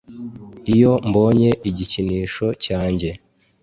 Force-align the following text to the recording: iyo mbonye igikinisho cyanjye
iyo 0.73 0.93
mbonye 1.07 1.49
igikinisho 1.69 2.45
cyanjye 2.63 3.09